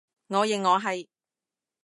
[0.29, 1.07] 我認我係